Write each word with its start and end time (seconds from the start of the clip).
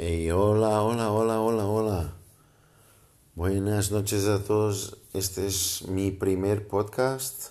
Hey, 0.00 0.30
hola, 0.30 0.80
hola, 0.84 1.10
hola, 1.10 1.40
hola, 1.40 1.66
hola. 1.66 2.16
Buenas 3.34 3.90
noches 3.90 4.26
a 4.26 4.44
todos. 4.44 4.96
Este 5.12 5.48
es 5.48 5.88
mi 5.88 6.12
primer 6.12 6.68
podcast 6.68 7.48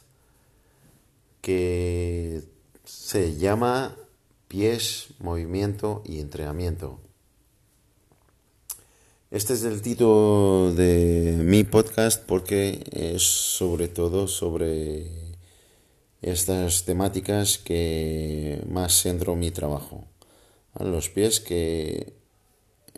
que 1.42 2.46
se 2.86 3.36
llama 3.36 3.98
Pies, 4.48 5.08
Movimiento 5.20 6.02
y 6.06 6.22
Entrenamiento. 6.22 7.02
Este 9.30 9.52
es 9.52 9.66
el 9.66 9.82
título 9.82 10.72
de 10.74 11.36
mi 11.44 11.66
podcast 11.66 12.24
porque 12.26 12.82
es 12.94 13.24
sobre 13.24 13.90
todo 13.90 14.30
sobre 14.30 15.36
estas 16.22 16.86
temáticas 16.86 17.58
que 17.58 18.64
más 18.70 18.94
centro 18.94 19.36
mi 19.36 19.52
trabajo. 19.52 20.06
Los 20.80 21.10
pies 21.10 21.42
que 21.42 22.17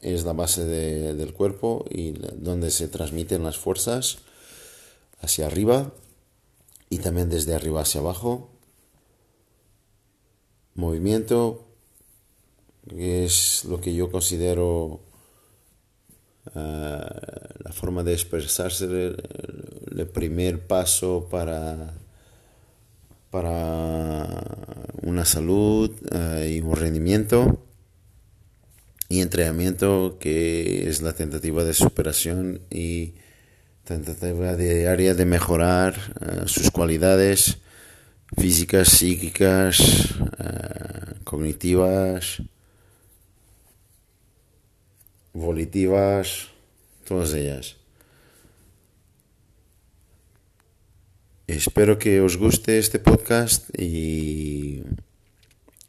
es 0.02 0.24
la 0.24 0.34
base 0.34 0.66
del 0.66 1.34
cuerpo 1.34 1.86
y 1.90 2.12
donde 2.12 2.72
se 2.72 2.88
transmiten 2.88 3.44
las 3.44 3.58
fuerzas 3.58 4.20
hacia 5.22 5.48
arriba 5.48 5.92
y 6.90 7.00
también 7.00 7.30
desde 7.30 7.56
arriba 7.56 7.82
hacia 7.82 8.02
abajo. 8.02 8.50
Movimiento, 10.76 11.66
que 12.88 13.26
es 13.26 13.66
lo 13.66 13.82
que 13.82 13.94
yo 13.94 14.10
considero 14.12 15.02
ah, 16.56 17.50
la 17.60 17.72
forma 17.74 18.04
de 18.04 18.14
expresarse, 18.14 18.86
el, 18.86 20.08
primer 20.14 20.66
paso 20.66 21.28
para, 21.30 21.94
para 23.30 24.26
una 25.04 25.26
salud 25.26 25.92
ah, 26.12 26.46
y 26.46 26.62
un 26.62 26.76
rendimiento 26.76 27.69
y 29.10 29.22
entrenamiento 29.22 30.18
que 30.20 30.88
es 30.88 31.02
la 31.02 31.14
tentativa 31.14 31.64
de 31.64 31.74
superación 31.74 32.62
y 32.70 33.16
tentativa 33.84 34.56
diaria 34.56 35.16
de 35.16 35.26
mejorar 35.26 35.96
eh, 36.22 36.44
sus 36.46 36.70
cualidades 36.70 37.58
físicas, 38.38 38.90
psíquicas, 38.90 39.80
eh, 40.38 41.16
cognitivas, 41.24 42.44
volitivas, 45.34 46.50
todas 47.04 47.34
ellas. 47.34 47.78
Espero 51.48 51.98
que 51.98 52.22
os 52.22 52.38
guste 52.38 52.78
este 52.78 53.00
podcast 53.00 53.70
y 53.76 54.84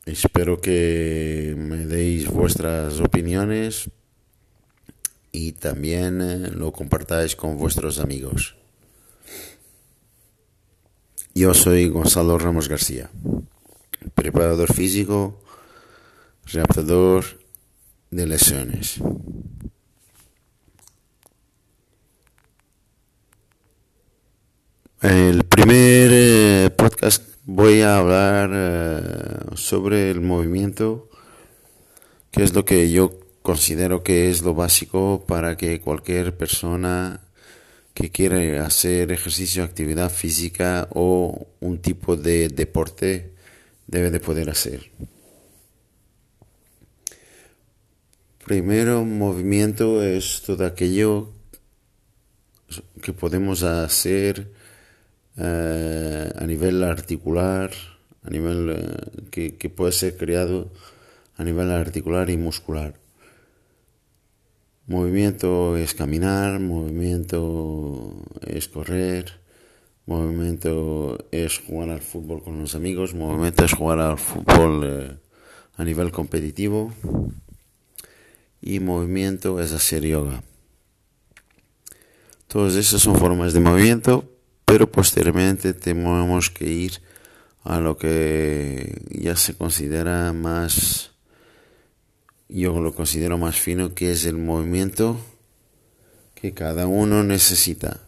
Espero 0.06 0.60
que 0.60 1.54
me 1.56 1.84
deis 1.86 2.28
vuestras 2.28 3.00
opiniones 3.00 3.90
y 5.30 5.52
también 5.52 6.20
eh, 6.20 6.50
lo 6.50 6.72
compartáis 6.72 7.36
con 7.36 7.58
vuestros 7.58 7.98
amigos. 7.98 8.56
Yo 11.34 11.54
soy 11.54 11.88
Gonzalo 11.88 12.38
Ramos 12.38 12.68
García, 12.68 13.10
preparador 14.14 14.72
físico, 14.72 15.40
readaptador 16.46 17.24
de 18.10 18.26
lesiones. 18.26 19.00
El 25.02 25.44
primer 25.44 26.10
eh, 26.12 26.70
podcast 26.76 27.29
voy 27.52 27.80
a 27.80 27.98
hablar 27.98 28.50
eh, 28.52 29.56
sobre 29.56 30.10
el 30.10 30.20
movimiento, 30.20 31.08
que 32.30 32.44
es 32.44 32.54
lo 32.54 32.64
que 32.64 32.90
yo 32.92 33.18
considero 33.42 34.04
que 34.04 34.30
es 34.30 34.42
lo 34.42 34.54
básico 34.54 35.24
para 35.26 35.56
que 35.56 35.80
cualquier 35.80 36.36
persona 36.36 37.20
que 37.92 38.10
quiera 38.10 38.64
hacer 38.64 39.10
ejercicio, 39.10 39.64
actividad 39.64 40.10
física 40.10 40.86
o 40.92 41.48
un 41.58 41.78
tipo 41.80 42.16
de 42.16 42.50
deporte 42.50 43.32
debe 43.88 44.12
de 44.12 44.20
poder 44.20 44.48
hacer. 44.48 44.92
Primero, 48.44 49.04
movimiento 49.04 50.04
es 50.04 50.42
todo 50.46 50.64
aquello 50.64 51.32
que 53.02 53.12
podemos 53.12 53.64
hacer 53.64 54.59
eh, 55.36 56.32
a 56.36 56.46
nivel 56.46 56.82
articular, 56.84 57.70
a 58.22 58.30
nivel 58.30 58.70
eh, 59.30 59.52
que, 59.58 59.70
puede 59.70 59.92
ser 59.92 60.16
creado 60.16 60.70
a 61.36 61.44
nivel 61.44 61.70
articular 61.70 62.30
y 62.30 62.36
muscular. 62.36 62.94
Movimiento 64.86 65.76
es 65.76 65.94
caminar, 65.94 66.58
movimiento 66.58 68.16
es 68.44 68.68
correr, 68.68 69.40
movimiento 70.06 71.26
es 71.30 71.58
jugar 71.60 71.90
al 71.90 72.02
fútbol 72.02 72.42
con 72.42 72.58
los 72.58 72.74
amigos, 72.74 73.14
movimiento 73.14 73.64
es 73.64 73.72
jugar 73.72 74.00
al 74.00 74.18
fútbol 74.18 74.82
eh, 74.84 75.16
a 75.76 75.84
nivel 75.84 76.10
competitivo 76.10 76.92
y 78.60 78.80
movimiento 78.80 79.60
es 79.60 79.72
hacer 79.72 80.04
yoga. 80.04 80.42
Todas 82.48 82.74
esas 82.74 83.00
son 83.00 83.16
formas 83.16 83.52
de 83.52 83.60
movimiento 83.60 84.24
pero 84.70 84.88
posteriormente 84.88 85.74
tenemos 85.74 86.48
que 86.48 86.64
ir 86.70 87.02
a 87.64 87.80
lo 87.80 87.98
que 87.98 89.02
ya 89.10 89.34
se 89.34 89.54
considera 89.54 90.32
más, 90.32 91.10
yo 92.48 92.78
lo 92.78 92.94
considero 92.94 93.36
más 93.36 93.58
fino, 93.58 93.96
que 93.96 94.12
es 94.12 94.24
el 94.26 94.36
movimiento 94.38 95.18
que 96.36 96.54
cada 96.54 96.86
uno 96.86 97.24
necesita. 97.24 97.98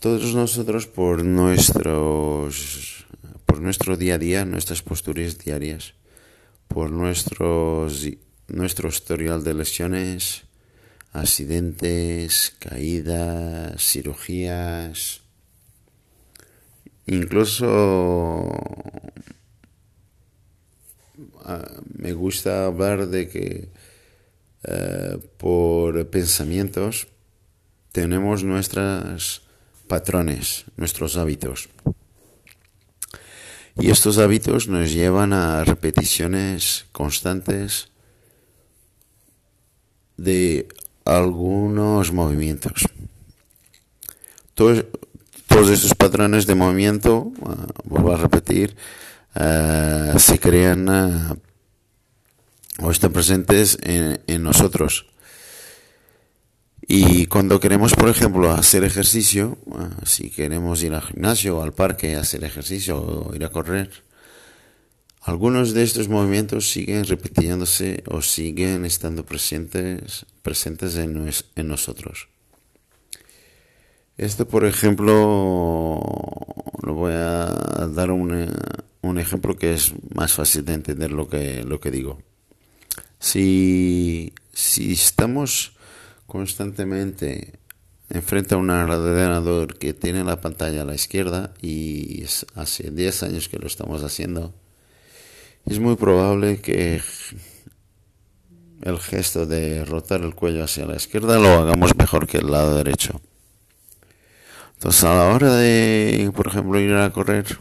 Todos 0.00 0.34
nosotros 0.34 0.86
por 0.86 1.24
nuestros, 1.24 3.06
por 3.46 3.62
nuestro 3.62 3.96
día 3.96 4.16
a 4.16 4.18
día, 4.18 4.44
nuestras 4.44 4.82
posturas 4.82 5.38
diarias, 5.38 5.94
por 6.68 6.90
nuestros, 6.90 8.06
nuestro 8.48 8.90
historial 8.90 9.42
de 9.44 9.54
lesiones, 9.54 10.42
accidentes, 11.14 12.54
caídas, 12.58 13.82
cirugías, 13.82 15.21
Incluso 17.06 18.52
ah, 21.44 21.80
me 21.94 22.12
gusta 22.12 22.66
hablar 22.66 23.08
de 23.08 23.28
que 23.28 23.68
eh, 24.64 25.18
por 25.38 26.08
pensamientos 26.08 27.08
tenemos 27.90 28.44
nuestros 28.44 29.42
patrones, 29.88 30.64
nuestros 30.76 31.16
hábitos. 31.16 31.68
Y 33.78 33.90
estos 33.90 34.18
hábitos 34.18 34.68
nos 34.68 34.92
llevan 34.92 35.32
a 35.32 35.64
repeticiones 35.64 36.86
constantes 36.92 37.88
de 40.16 40.68
algunos 41.04 42.12
movimientos. 42.12 42.84
Todos 45.52 45.68
estos 45.68 45.94
patrones 45.94 46.46
de 46.46 46.54
movimiento, 46.54 47.30
uh, 47.40 47.66
vuelvo 47.84 48.12
a 48.12 48.16
repetir, 48.16 48.74
uh, 49.36 50.18
se 50.18 50.38
crean 50.38 50.88
uh, 50.88 51.36
o 52.78 52.90
están 52.90 53.12
presentes 53.12 53.76
en, 53.82 54.42
nosotros. 54.42 55.06
Y 56.80 57.26
cuando 57.26 57.60
queremos, 57.60 57.94
por 57.94 58.08
ejemplo, 58.08 58.50
hacer 58.50 58.82
ejercicio, 58.82 59.58
si 60.04 60.30
queremos 60.30 60.82
ir 60.82 60.94
al 60.94 61.02
gimnasio 61.02 61.58
o 61.58 61.62
al 61.62 61.74
parque 61.74 62.16
a 62.16 62.20
hacer 62.20 62.44
ejercicio 62.44 62.98
o 62.98 63.34
ir 63.34 63.44
a 63.44 63.50
correr, 63.50 63.90
algunos 65.20 65.74
de 65.74 65.82
estos 65.82 66.08
movimientos 66.08 66.70
siguen 66.70 67.04
repitiéndose 67.04 68.02
o 68.08 68.22
siguen 68.22 68.86
estando 68.86 69.24
presentes, 69.24 70.24
presentes 70.42 70.96
en, 70.96 71.30
en 71.56 71.68
nosotros. 71.68 72.31
Esto, 74.22 74.46
por 74.46 74.64
ejemplo, 74.64 76.00
lo 76.80 76.94
voy 76.94 77.12
a 77.12 77.88
dar 77.92 78.12
un, 78.12 79.18
ejemplo 79.18 79.56
que 79.56 79.74
es 79.74 79.94
más 80.14 80.32
fácil 80.32 80.64
de 80.64 80.74
entender 80.74 81.10
lo 81.10 81.28
que, 81.28 81.64
lo 81.64 81.80
que 81.80 81.90
digo. 81.90 82.22
Si, 83.18 84.32
si 84.52 84.92
estamos 84.92 85.72
constantemente 86.28 87.58
enfrente 88.10 88.54
a 88.54 88.58
un 88.58 88.70
ordenador 88.70 89.76
que 89.76 89.92
tiene 89.92 90.22
la 90.22 90.40
pantalla 90.40 90.82
a 90.82 90.84
la 90.84 90.94
izquierda 90.94 91.52
y 91.60 92.24
hace 92.54 92.92
10 92.92 93.24
años 93.24 93.48
que 93.48 93.58
lo 93.58 93.66
estamos 93.66 94.04
haciendo, 94.04 94.54
es 95.66 95.80
muy 95.80 95.96
probable 95.96 96.60
que 96.60 97.02
el 98.82 98.98
gesto 99.00 99.46
de 99.46 99.84
rotar 99.84 100.20
el 100.20 100.36
cuello 100.36 100.62
hacia 100.62 100.86
la 100.86 100.94
izquierda 100.94 101.40
lo 101.40 101.48
hagamos 101.48 101.96
mejor 101.96 102.28
que 102.28 102.38
el 102.38 102.52
lado 102.52 102.76
derecho. 102.76 103.20
Entonces, 104.82 105.04
a 105.04 105.14
la 105.14 105.32
hora 105.32 105.54
de, 105.54 106.28
por 106.34 106.48
ejemplo, 106.48 106.80
ir 106.80 106.92
a 106.94 107.12
correr, 107.12 107.56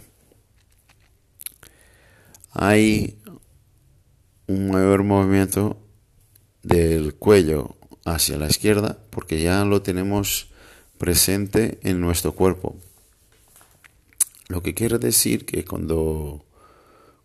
hay 2.52 3.22
un 4.48 4.72
mayor 4.72 5.04
movimiento 5.04 5.78
del 6.64 7.14
cuello 7.14 7.76
hacia 8.06 8.40
la 8.40 8.48
izquierda 8.48 8.98
porque 9.12 9.40
ya 9.40 9.64
lo 9.66 9.84
tenemos 9.84 10.50
presente 10.98 11.78
en 11.84 12.02
nuestro 12.02 12.32
cuerpo. 12.32 12.76
Lo 14.48 14.64
que 14.64 14.74
quiere 14.74 14.98
decir 14.98 15.46
que 15.46 15.64
cuando, 15.64 16.44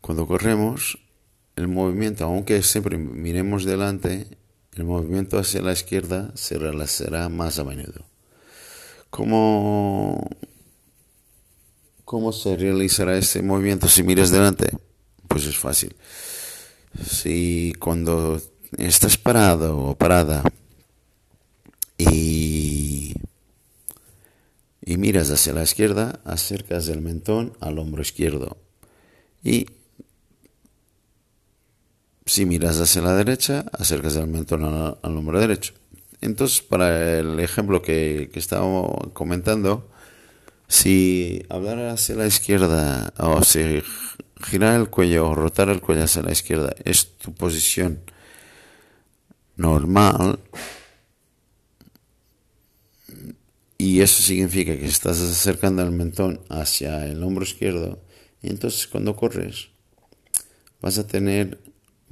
cuando 0.03 0.27
corremos, 0.27 0.99
el 1.57 1.69
movimiento, 1.69 2.27
aunque 2.27 2.61
siempre 2.61 2.99
miremos 2.99 3.65
delante, 3.65 4.27
el 4.75 4.85
movimiento 4.85 5.39
hacia 5.39 5.63
la 5.63 5.73
izquierda 5.73 6.33
se 6.35 6.59
realizará 6.59 7.31
más 7.31 7.59
a 7.59 7.65
menudo. 7.65 8.05
¿Cómo, 9.17 10.29
¿Cómo 12.05 12.33
se 12.33 12.55
realizará 12.55 13.17
ese 13.17 13.41
movimiento 13.41 13.89
si 13.89 14.03
miras 14.03 14.31
delante? 14.31 14.69
Pues 15.27 15.47
es 15.47 15.57
fácil. 15.57 15.97
Si 17.03 17.73
cuando 17.79 18.39
estás 18.77 19.17
parado 19.17 19.79
o 19.79 19.97
parada 19.97 20.43
y, 21.97 23.15
y 24.85 24.97
miras 24.99 25.31
hacia 25.31 25.55
la 25.55 25.63
izquierda, 25.63 26.21
acercas 26.27 26.87
el 26.89 27.01
mentón 27.01 27.57
al 27.61 27.79
hombro 27.79 28.03
izquierdo. 28.03 28.59
Y 29.43 29.67
si 32.27 32.45
miras 32.45 32.79
hacia 32.81 33.01
la 33.01 33.15
derecha, 33.15 33.65
acercas 33.73 34.17
el 34.17 34.27
mentón 34.27 34.63
al, 34.63 35.17
hombro 35.17 35.41
derecho. 35.41 35.73
Entonces, 36.27 36.61
para 36.61 37.19
el 37.19 37.39
ejemplo 37.41 37.83
que, 37.83 38.31
que 38.33 38.39
estábamos 38.39 39.13
comentando, 39.13 39.89
si 40.69 41.45
hablar 41.49 41.79
hacia 41.87 42.17
la 42.17 42.27
izquierda 42.27 43.15
o 43.19 43.43
si 43.45 43.83
girar 44.43 44.79
el 44.81 44.91
cuello 44.91 45.31
o 45.31 45.35
rotar 45.35 45.69
el 45.69 45.81
cuello 45.81 46.03
hacia 46.05 46.23
la 46.23 46.33
izquierda 46.33 46.75
es 46.85 47.17
tu 47.17 47.33
posición 47.33 48.01
normal, 49.57 50.41
y 53.79 54.01
eso 54.01 54.23
significa 54.23 54.77
que 54.77 54.87
estás 54.87 55.21
acercando 55.21 55.83
el 55.83 55.93
mentón 55.93 56.41
hacia 56.49 57.07
el 57.07 57.23
hombro 57.23 57.45
izquierdo, 57.45 58.03
y 58.43 58.51
entonces 58.51 58.89
cuando 58.89 59.15
corres 59.15 59.69
vas 60.81 60.99
a 60.99 61.07
tener 61.07 61.61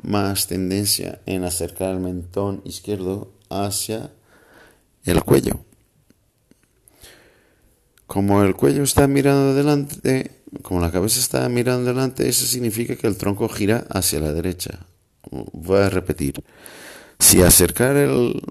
más 0.02 0.46
tendencia 0.46 1.20
en 1.26 1.42
acercar 1.44 1.94
el 1.94 2.00
mentón 2.00 2.62
izquierdo 2.64 3.33
hacia 3.48 4.12
el 5.04 5.22
cuello. 5.22 5.64
Como 8.06 8.42
el 8.42 8.54
cuello 8.54 8.82
está 8.82 9.06
mirando 9.06 9.50
adelante, 9.50 10.42
como 10.62 10.80
la 10.80 10.92
cabeza 10.92 11.18
está 11.18 11.48
mirando 11.48 11.90
adelante, 11.90 12.28
eso 12.28 12.46
significa 12.46 12.96
que 12.96 13.06
el 13.06 13.16
tronco 13.16 13.48
gira 13.48 13.86
hacia 13.90 14.20
la 14.20 14.32
derecha. 14.32 14.86
Voy 15.30 15.80
a 15.80 15.90
repetir. 15.90 16.44
Si 17.18 17.42
acercar 17.42 17.96
el 17.96 18.42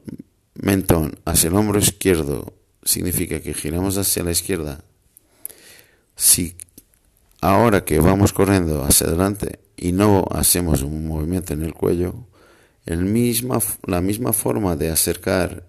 mentón 0.55 1.19
hacia 1.25 1.49
el 1.49 1.55
hombro 1.55 1.79
izquierdo 1.79 2.53
significa 2.83 3.41
que 3.41 3.53
giramos 3.53 3.97
hacia 3.97 4.23
la 4.23 4.31
izquierda, 4.31 4.83
si 6.15 6.55
ahora 7.41 7.85
que 7.85 7.99
vamos 7.99 8.33
corriendo 8.33 8.83
hacia 8.83 9.07
adelante 9.07 9.59
y 9.77 9.91
no 9.91 10.25
hacemos 10.31 10.81
un 10.81 11.07
movimiento 11.07 11.53
en 11.53 11.63
el 11.63 11.73
cuello, 11.73 12.27
el 12.85 13.05
misma, 13.05 13.59
la 13.85 14.01
misma 14.01 14.33
forma 14.33 14.75
de 14.75 14.89
acercar 14.89 15.65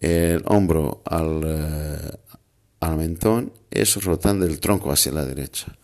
el 0.00 0.42
hombro 0.46 1.02
al, 1.04 1.42
eh, 1.44 2.10
al 2.80 2.96
mentón 2.96 3.52
es 3.70 4.02
rotando 4.02 4.46
el 4.46 4.60
tronco 4.60 4.92
hacia 4.92 5.12
la 5.12 5.24
derecha. 5.24 5.76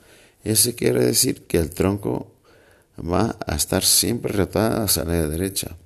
Eso 0.44 0.74
quiere 0.74 1.04
decir 1.04 1.46
que 1.46 1.58
el 1.58 1.70
tronco 1.70 2.32
va 2.98 3.36
a 3.46 3.54
estar 3.54 3.84
siempre 3.84 4.32
rotada 4.32 4.84
hacia 4.84 5.04
la 5.04 5.28
derecha. 5.28 5.76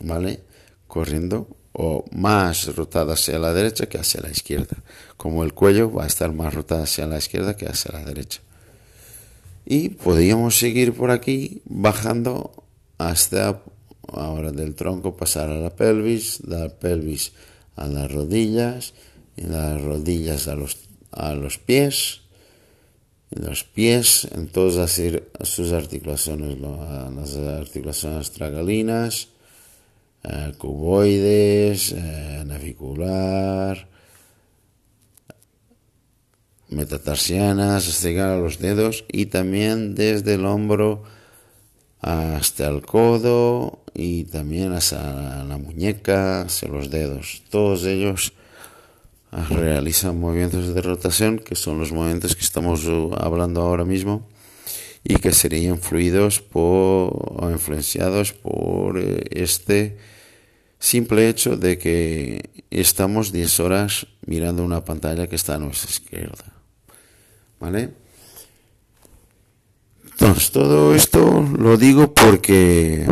¿Vale? 0.00 0.42
Corriendo 0.86 1.48
o 1.72 2.04
más 2.12 2.74
rotada 2.76 3.14
hacia 3.14 3.38
la 3.38 3.52
derecha 3.52 3.86
que 3.86 3.98
hacia 3.98 4.20
la 4.20 4.30
izquierda. 4.30 4.76
Como 5.16 5.44
el 5.44 5.54
cuello 5.54 5.90
va 5.92 6.04
a 6.04 6.06
estar 6.06 6.32
más 6.32 6.54
rotada 6.54 6.84
hacia 6.84 7.06
la 7.06 7.18
izquierda 7.18 7.56
que 7.56 7.66
hacia 7.66 7.92
la 7.92 8.04
derecha. 8.04 8.40
Y 9.66 9.90
podríamos 9.90 10.58
seguir 10.58 10.92
por 10.92 11.10
aquí 11.10 11.62
bajando 11.64 12.64
hasta 12.98 13.62
ahora 14.12 14.52
del 14.52 14.74
tronco 14.74 15.16
pasar 15.16 15.50
a 15.50 15.58
la 15.58 15.70
pelvis, 15.70 16.40
la 16.46 16.68
pelvis 16.68 17.32
a 17.76 17.86
las 17.86 18.12
rodillas, 18.12 18.94
y 19.36 19.42
las 19.42 19.80
rodillas 19.82 20.48
a 20.48 20.54
los, 20.54 20.78
a 21.10 21.34
los 21.34 21.58
pies, 21.58 22.20
los 23.30 23.64
pies 23.64 24.28
en 24.32 24.48
todas 24.48 25.00
sus 25.42 25.72
articulaciones, 25.72 26.58
las 26.60 27.36
articulaciones 27.36 28.30
tragalinas, 28.30 29.28
eh, 30.22 30.52
cuboides, 30.56 31.92
eh, 31.92 32.44
navicular, 32.46 33.88
metatarsianas, 36.68 37.88
hasta 37.88 38.34
a 38.34 38.36
los 38.36 38.58
dedos 38.58 39.04
y 39.10 39.26
también 39.26 39.94
desde 39.94 40.34
el 40.34 40.46
hombro 40.46 41.02
hasta 42.00 42.68
el 42.68 42.82
codo 42.82 43.84
y 43.94 44.24
también 44.24 44.72
hasta 44.72 45.44
la 45.44 45.56
muñeca, 45.56 46.42
hacia 46.42 46.68
los 46.68 46.90
dedos. 46.90 47.42
Todos 47.48 47.84
ellos 47.84 48.34
realizan 49.50 50.20
movimientos 50.20 50.74
de 50.74 50.82
rotación, 50.82 51.38
que 51.38 51.54
son 51.54 51.78
los 51.78 51.92
movimientos 51.92 52.36
que 52.36 52.44
estamos 52.44 52.84
uh, 52.84 53.14
hablando 53.16 53.62
ahora 53.62 53.84
mismo, 53.84 54.28
y 55.02 55.16
que 55.16 55.32
serían 55.32 55.78
fluidos 55.78 56.40
por, 56.40 57.42
o 57.42 57.50
influenciados 57.50 58.32
por 58.32 58.98
eh, 58.98 59.24
este 59.30 59.98
simple 60.78 61.28
hecho 61.28 61.56
de 61.56 61.78
que 61.78 62.64
estamos 62.70 63.32
10 63.32 63.60
horas 63.60 64.06
mirando 64.26 64.64
una 64.64 64.84
pantalla 64.84 65.26
que 65.26 65.36
está 65.36 65.56
a 65.56 65.58
nuestra 65.58 65.90
izquierda. 65.90 66.53
¿Vale? 67.64 67.94
Entonces, 70.04 70.50
todo 70.50 70.94
esto 70.94 71.40
lo 71.58 71.78
digo 71.78 72.12
porque 72.12 73.06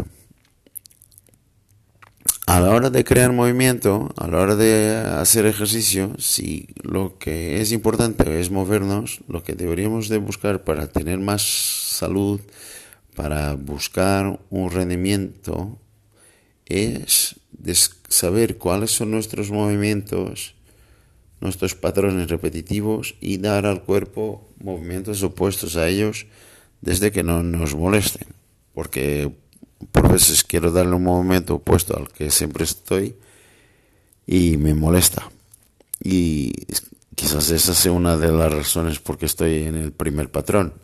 a 2.46 2.60
la 2.60 2.68
hora 2.68 2.90
de 2.90 3.02
crear 3.02 3.32
movimiento, 3.32 4.12
a 4.14 4.26
la 4.28 4.40
hora 4.40 4.54
de 4.54 4.94
hacer 4.94 5.46
ejercicio, 5.46 6.12
si 6.18 6.68
lo 6.82 7.16
que 7.16 7.62
es 7.62 7.72
importante 7.72 8.40
es 8.40 8.50
movernos, 8.50 9.22
lo 9.26 9.42
que 9.42 9.54
deberíamos 9.54 10.10
de 10.10 10.18
buscar 10.18 10.64
para 10.64 10.86
tener 10.86 11.18
más 11.18 11.40
salud, 11.40 12.38
para 13.16 13.54
buscar 13.54 14.38
un 14.50 14.70
rendimiento, 14.70 15.78
es 16.66 17.36
saber 18.06 18.58
cuáles 18.58 18.90
son 18.90 19.12
nuestros 19.12 19.50
movimientos, 19.50 20.56
nuestros 21.42 21.74
patrones 21.74 22.30
repetitivos 22.30 23.16
y 23.20 23.38
dar 23.38 23.66
al 23.66 23.82
cuerpo 23.82 24.48
movimientos 24.60 25.22
opuestos 25.22 25.76
a 25.76 25.88
ellos 25.88 26.26
desde 26.80 27.10
que 27.10 27.22
no 27.22 27.42
nos 27.42 27.74
molesten. 27.74 28.28
Porque 28.72 29.30
por 29.90 30.10
veces 30.10 30.44
quiero 30.44 30.70
darle 30.70 30.94
un 30.94 31.02
movimiento 31.02 31.56
opuesto 31.56 31.96
al 31.96 32.08
que 32.08 32.30
siempre 32.30 32.64
estoy 32.64 33.16
y 34.26 34.56
me 34.56 34.74
molesta. 34.74 35.30
Y 36.02 36.52
quizás 37.16 37.50
esa 37.50 37.74
sea 37.74 37.92
una 37.92 38.16
de 38.16 38.30
las 38.32 38.52
razones 38.52 39.00
por 39.00 39.18
qué 39.18 39.26
estoy 39.26 39.64
en 39.64 39.74
el 39.74 39.92
primer 39.92 40.30
patrón. 40.30 40.74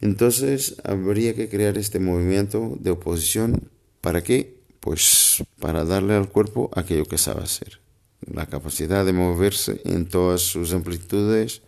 Entonces 0.00 0.76
habría 0.84 1.34
que 1.34 1.48
crear 1.48 1.78
este 1.78 2.00
movimiento 2.00 2.76
de 2.80 2.90
oposición. 2.90 3.70
¿Para 4.00 4.22
qué? 4.22 4.56
Pues 4.80 5.42
para 5.60 5.84
darle 5.84 6.14
al 6.14 6.28
cuerpo 6.28 6.70
aquello 6.74 7.06
que 7.06 7.16
sabe 7.16 7.42
hacer. 7.42 7.85
La 8.20 8.46
capacidad 8.46 9.04
de 9.04 9.12
moverse 9.12 9.80
en 9.84 10.08
todas 10.08 10.42
sus 10.42 10.72
amplitudes 10.72 11.62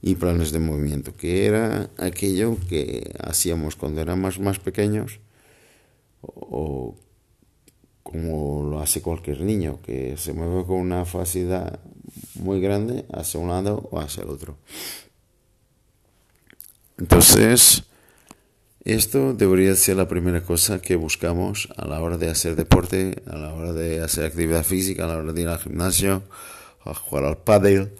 y 0.00 0.14
planes 0.14 0.52
de 0.52 0.58
movimiento, 0.58 1.16
que 1.16 1.46
era 1.46 1.90
aquello 1.98 2.56
que 2.68 3.14
hacíamos 3.20 3.74
cuando 3.74 4.00
éramos 4.00 4.38
más 4.38 4.58
pequeños 4.58 5.20
o 6.20 6.94
como 8.02 8.64
lo 8.64 8.80
hace 8.80 9.02
cualquier 9.02 9.42
niño, 9.42 9.80
que 9.82 10.16
se 10.16 10.32
mueve 10.32 10.64
con 10.64 10.76
una 10.76 11.04
facilidad 11.04 11.80
muy 12.36 12.60
grande 12.60 13.04
hacia 13.12 13.38
un 13.38 13.48
lado 13.48 13.86
o 13.90 14.00
hacia 14.00 14.22
el 14.22 14.30
otro. 14.30 14.56
Entonces, 16.96 17.84
esto 18.94 19.34
debería 19.34 19.74
ser 19.74 19.96
la 19.96 20.08
primera 20.08 20.42
cosa 20.42 20.80
que 20.80 20.96
buscamos 20.96 21.68
a 21.76 21.86
la 21.86 22.00
hora 22.00 22.16
de 22.16 22.30
hacer 22.30 22.56
deporte, 22.56 23.22
a 23.26 23.36
la 23.36 23.52
hora 23.52 23.72
de 23.72 24.00
hacer 24.00 24.24
actividad 24.24 24.64
física, 24.64 25.04
a 25.04 25.08
la 25.08 25.18
hora 25.18 25.32
de 25.32 25.42
ir 25.42 25.48
al 25.48 25.58
gimnasio, 25.58 26.22
a 26.84 26.94
jugar 26.94 27.24
al 27.24 27.38
pádel, 27.38 27.92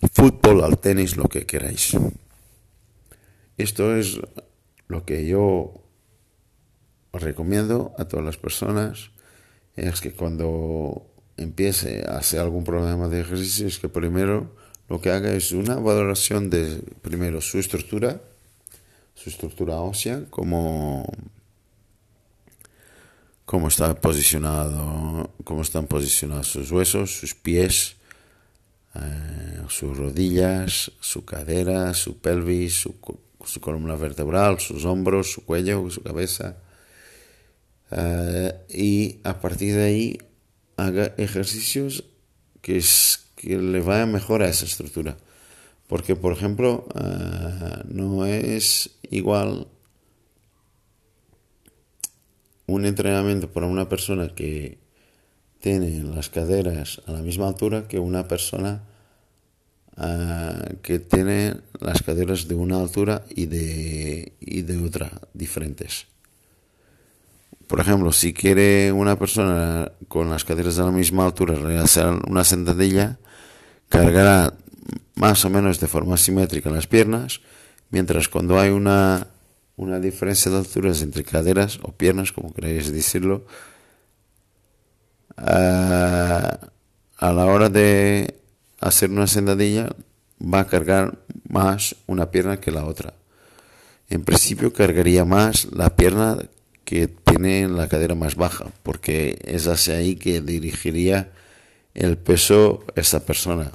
al 0.00 0.10
fútbol, 0.10 0.62
al 0.62 0.78
tenis, 0.78 1.16
lo 1.16 1.24
que 1.24 1.46
queráis. 1.46 1.96
Esto 3.56 3.96
es 3.96 4.20
lo 4.86 5.04
que 5.04 5.26
yo 5.26 5.82
recomiendo 7.12 7.94
a 7.98 8.04
todas 8.04 8.24
las 8.24 8.36
personas 8.36 9.10
es 9.76 10.00
que 10.00 10.12
cuando 10.12 11.06
empiece 11.36 12.04
a 12.06 12.18
hacer 12.18 12.40
algún 12.40 12.64
problema 12.64 13.08
de 13.08 13.20
ejercicio 13.20 13.66
es 13.66 13.78
que 13.78 13.88
primero 13.88 14.54
lo 14.88 15.00
que 15.00 15.10
haga 15.10 15.32
es 15.32 15.52
una 15.52 15.76
valoración 15.76 16.50
de 16.50 16.82
primero 17.02 17.40
su 17.40 17.58
estructura, 17.58 18.20
su 19.14 19.30
estructura 19.30 19.80
ósea, 19.80 20.24
como 20.30 21.06
cómo 23.44 23.68
está 23.68 23.94
posicionado, 24.00 25.30
cómo 25.44 25.62
están 25.62 25.86
posicionados 25.86 26.48
sus 26.48 26.70
huesos, 26.70 27.10
sus 27.18 27.34
pies, 27.34 27.96
eh, 28.94 29.62
sus 29.68 29.96
rodillas, 29.96 30.92
su 31.00 31.24
cadera, 31.24 31.94
su 31.94 32.18
pelvis, 32.18 32.74
su, 32.74 32.94
su, 33.44 33.60
columna 33.60 33.96
vertebral, 33.96 34.60
sus 34.60 34.84
hombros, 34.84 35.32
su 35.32 35.44
cuello, 35.44 35.90
su 35.90 36.02
cabeza. 36.02 36.56
Eh, 37.90 38.54
y 38.70 39.20
a 39.24 39.40
partir 39.40 39.74
de 39.74 39.84
ahí 39.84 40.18
haga 40.76 41.14
ejercicios 41.18 42.04
que, 42.62 42.78
es, 42.78 43.26
que 43.36 43.58
le 43.58 43.80
vayan 43.80 44.12
mejor 44.12 44.42
a 44.42 44.48
esa 44.48 44.64
estructura. 44.64 45.16
Porque, 45.86 46.16
por 46.16 46.32
ejemplo, 46.32 46.88
eh, 46.94 47.82
no 47.88 48.24
es 48.24 48.90
igual 49.14 49.68
un 52.66 52.84
entrenamiento 52.84 53.48
para 53.48 53.66
una 53.66 53.88
persona 53.88 54.34
que 54.34 54.78
tiene 55.60 56.02
las 56.02 56.28
caderas 56.28 57.00
a 57.06 57.12
la 57.12 57.22
misma 57.22 57.46
altura 57.46 57.86
que 57.86 57.98
una 57.98 58.26
persona 58.26 58.82
ah, 59.96 60.64
que 60.82 60.98
tiene 60.98 61.54
las 61.80 62.02
caderas 62.02 62.48
de 62.48 62.54
una 62.54 62.80
altura 62.80 63.24
y 63.34 63.46
de, 63.46 64.32
y 64.40 64.62
de 64.62 64.78
otra 64.78 65.10
diferentes. 65.32 66.06
Por 67.68 67.80
ejemplo, 67.80 68.12
si 68.12 68.34
quiere 68.34 68.92
una 68.92 69.18
persona 69.18 69.92
con 70.08 70.28
las 70.28 70.44
caderas 70.44 70.76
de 70.76 70.82
la 70.82 70.90
misma 70.90 71.24
altura 71.24 71.54
realizar 71.54 72.20
una 72.28 72.44
sentadilla, 72.44 73.18
cargará 73.88 74.54
más 75.14 75.44
o 75.44 75.50
menos 75.50 75.80
de 75.80 75.86
forma 75.86 76.16
simétrica 76.16 76.68
las 76.68 76.86
piernas, 76.86 77.40
mientras 77.94 78.28
cuando 78.28 78.58
hay 78.58 78.70
una 78.70 79.28
una 79.76 80.00
diferencia 80.00 80.50
de 80.50 80.58
alturas 80.58 81.00
entre 81.02 81.22
caderas 81.22 81.78
o 81.82 81.92
piernas, 81.92 82.32
como 82.32 82.52
queráis 82.52 82.92
decirlo, 82.92 83.46
a, 85.36 86.58
la 87.20 87.46
hora 87.46 87.68
de 87.68 88.34
hacer 88.80 89.10
una 89.10 89.28
sentadilla 89.28 89.90
va 90.40 90.60
a 90.60 90.66
cargar 90.66 91.18
más 91.48 91.94
una 92.06 92.30
pierna 92.32 92.60
que 92.60 92.72
la 92.72 92.84
otra. 92.84 93.14
En 94.10 94.24
principio 94.24 94.72
cargaría 94.72 95.24
más 95.24 95.66
la 95.72 95.94
pierna 95.94 96.38
que 96.84 97.06
tiene 97.08 97.68
la 97.68 97.88
cadera 97.88 98.14
más 98.16 98.34
baja, 98.34 98.66
porque 98.82 99.38
es 99.44 99.68
hacia 99.68 99.96
ahí 99.96 100.16
que 100.16 100.40
dirigiría 100.40 101.30
el 101.94 102.18
peso 102.18 102.84
esta 102.96 103.20
persona. 103.20 103.70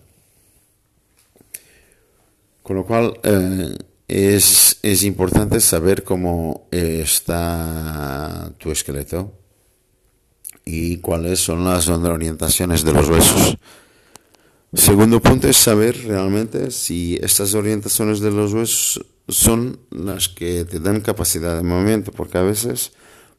Con 2.63 2.75
lo 2.75 2.85
cual, 2.85 3.19
eh, 3.23 3.75
es, 4.09 5.03
importante 5.03 5.59
saber 5.59 6.03
cómo 6.03 6.67
está 6.71 8.51
tu 8.57 8.71
esqueleto 8.71 9.31
y 10.65 10.97
cuáles 10.97 11.39
son 11.39 11.63
las 11.63 11.87
orientaciones 11.87 12.83
de 12.83 12.93
los 12.93 13.07
huesos. 13.07 13.57
Segundo 14.73 15.19
punto 15.19 15.47
es 15.47 15.57
saber 15.57 16.05
realmente 16.05 16.71
si 16.71 17.17
estas 17.21 17.53
orientaciones 17.53 18.19
de 18.19 18.31
los 18.31 18.53
huesos 18.53 19.05
son 19.27 19.79
las 19.91 20.27
que 20.27 20.65
te 20.65 20.79
dan 20.79 21.01
capacidad 21.01 21.55
de 21.55 21.63
movimiento, 21.63 22.11
porque 22.11 22.39
a 22.39 22.43
veces 22.43 22.91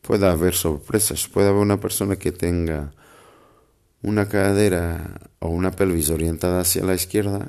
puede 0.03 0.29
haber 0.29 0.55
sorpresas. 0.55 1.27
Puede 1.29 1.49
haber 1.49 1.61
una 1.61 1.81
persona 1.81 2.17
que 2.17 2.31
tenga 2.31 2.93
una 4.03 4.29
cadera 4.29 5.21
o 5.41 5.49
una 5.49 5.73
pelvis 5.73 6.11
orientada 6.11 6.61
hacia 6.61 6.85
la 6.85 6.95
izquierda 6.95 7.47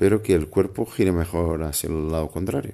pero 0.00 0.22
que 0.22 0.32
el 0.32 0.48
cuerpo 0.48 0.86
gire 0.86 1.12
mejor 1.12 1.62
hacia 1.62 1.90
el 1.90 2.10
lado 2.10 2.28
contrario. 2.30 2.72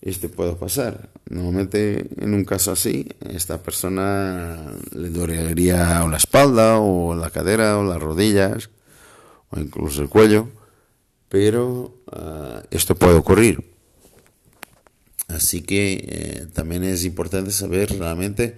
Este 0.00 0.30
puede 0.30 0.54
pasar. 0.54 1.10
Normalmente 1.28 2.06
en 2.18 2.32
un 2.32 2.46
caso 2.46 2.72
así, 2.72 3.10
esta 3.28 3.62
persona 3.62 4.72
le 4.94 5.10
dolería 5.10 6.02
la 6.08 6.16
espalda 6.16 6.78
o 6.78 7.14
la 7.14 7.28
cadera 7.28 7.76
o 7.76 7.84
las 7.84 8.00
rodillas 8.00 8.70
o 9.50 9.60
incluso 9.60 10.00
el 10.00 10.08
cuello, 10.08 10.48
pero 11.28 11.94
ah, 12.10 12.62
esto 12.70 12.94
puede 12.94 13.16
ocurrir. 13.16 13.62
Así 15.28 15.60
que 15.60 16.06
eh, 16.08 16.46
también 16.54 16.84
es 16.84 17.04
importante 17.04 17.50
saber 17.50 17.98
realmente 17.98 18.56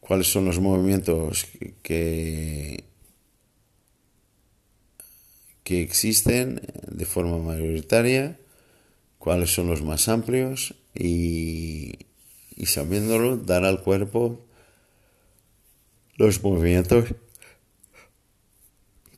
cuáles 0.00 0.26
son 0.26 0.44
los 0.44 0.58
movimientos 0.58 1.46
que, 1.84 2.82
existen 5.76 6.60
de 6.88 7.04
forma 7.04 7.38
mayoritaria, 7.38 8.38
cuáles 9.18 9.54
son 9.54 9.68
los 9.68 9.82
más 9.82 10.08
amplios 10.08 10.74
y, 10.94 12.06
y 12.56 12.66
sabiéndolo 12.66 13.36
dar 13.36 13.64
al 13.64 13.82
cuerpo 13.82 14.44
los 16.16 16.42
movimientos 16.42 17.14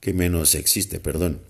que 0.00 0.12
menos 0.12 0.54
existe, 0.54 1.00
perdón. 1.00 1.40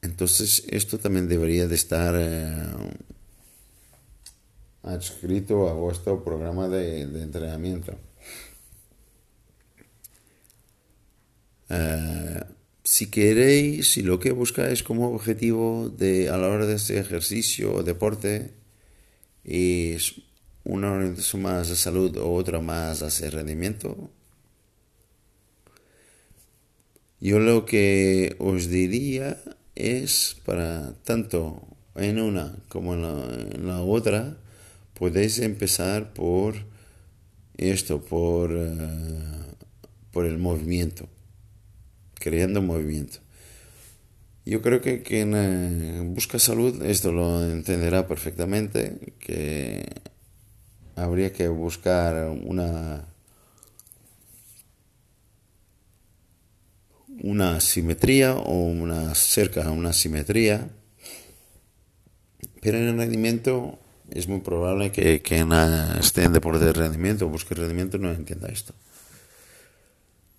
Entonces 0.00 0.64
esto 0.68 0.98
también 0.98 1.28
debería 1.28 1.68
de 1.68 1.74
estar 1.74 2.14
eh, 2.18 2.66
adscrito 4.82 5.68
a 5.68 5.74
vuestro 5.74 6.24
programa 6.24 6.68
de 6.68 7.02
entrenamiento. 7.02 7.96
Eh, 11.72 12.40
si 12.84 13.10
queréis, 13.10 13.92
si 13.92 14.02
lo 14.02 14.18
que 14.18 14.32
buscáis 14.32 14.82
como 14.82 15.14
objetivo 15.14 15.88
de, 15.88 16.28
a 16.28 16.36
la 16.36 16.48
hora 16.48 16.66
de 16.66 16.74
este 16.76 16.98
ejercicio 16.98 17.74
o 17.74 17.82
deporte 17.82 18.52
es 19.44 20.20
una 20.64 20.92
orientación 20.92 21.42
más 21.42 21.68
de 21.70 21.76
salud 21.76 22.16
o 22.18 22.34
otra 22.34 22.60
más 22.60 23.02
hacia 23.02 23.30
rendimiento, 23.30 24.10
yo 27.20 27.38
lo 27.38 27.64
que 27.64 28.36
os 28.38 28.68
diría 28.68 29.40
es 29.74 30.36
para 30.44 30.92
tanto 31.04 31.62
en 31.94 32.20
una 32.20 32.54
como 32.68 32.94
en 32.94 33.66
la, 33.66 33.80
otra, 33.82 34.36
podéis 34.94 35.38
empezar 35.38 36.12
por 36.12 36.54
esto, 37.56 38.02
por, 38.04 38.50
eh, 38.52 38.76
por 40.12 40.26
el 40.26 40.38
movimiento 40.38 41.08
creando 42.22 42.62
movimiento. 42.62 43.18
Yo 44.44 44.62
creo 44.62 44.80
que 44.80 45.02
quien 45.02 45.34
eh, 45.34 46.02
busca 46.04 46.38
salud 46.38 46.82
esto 46.84 47.10
lo 47.12 47.44
entenderá 47.44 48.06
perfectamente, 48.06 49.14
que 49.18 49.84
habría 50.94 51.32
que 51.32 51.48
buscar 51.48 52.28
una 52.28 53.08
una 57.22 57.60
simetría 57.60 58.34
o 58.34 58.54
una 58.54 59.14
cerca 59.14 59.64
a 59.64 59.70
una 59.70 59.92
simetría, 59.92 60.68
pero 62.60 62.78
en 62.78 62.88
el 62.88 62.96
rendimiento 62.98 63.78
es 64.10 64.28
muy 64.28 64.40
probable 64.40 64.90
que 64.92 65.22
quien 65.22 65.52
esté 65.52 66.24
en 66.24 66.32
deporte 66.32 66.64
de 66.64 66.72
rendimiento 66.72 67.26
o 67.26 67.28
busque 67.28 67.54
rendimiento 67.54 67.98
no 67.98 68.10
entienda 68.10 68.48
esto 68.48 68.74